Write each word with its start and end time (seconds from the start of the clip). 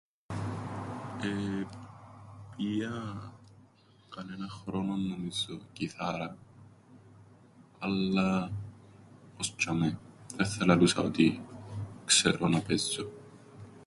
Επήα 2.55 3.33
κανέναν 4.09 4.49
χρόνον 4.49 5.07
νομίζω 5.07 5.59
κιθάραν, 5.73 6.37
αλλά... 7.79 8.51
ώς 9.39 9.51
τζ̆ειαμαί. 9.55 9.97
Έθθα 10.37 10.63
ελαλούσα 10.63 11.01
ότι 11.01 11.41
ξέρω 12.05 12.47
να 12.47 12.61
παίζω. 12.61 13.09